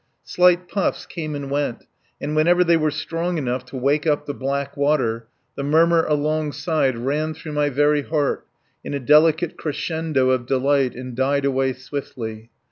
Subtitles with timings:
[0.23, 1.85] Slight puffs came and went,
[2.19, 6.97] and whenever they were strong enough to wake up the black water the murmur alongside
[6.97, 8.47] ran through my very heart
[8.83, 12.49] in a delicate crescendo of delight and died away swiftly.